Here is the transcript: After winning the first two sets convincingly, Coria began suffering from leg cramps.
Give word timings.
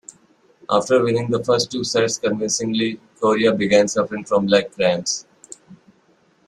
After 0.67 1.03
winning 1.03 1.29
the 1.29 1.43
first 1.43 1.69
two 1.71 1.83
sets 1.83 2.17
convincingly, 2.17 2.99
Coria 3.19 3.53
began 3.53 3.87
suffering 3.87 4.23
from 4.25 4.47
leg 4.47 4.71
cramps. 4.71 5.27